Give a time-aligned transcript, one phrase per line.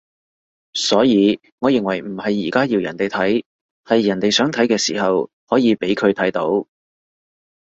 [0.73, 3.45] 所以我認為唔係而家要人哋睇，
[3.85, 6.67] 係人哋想睇嘅時候可以畀佢睇到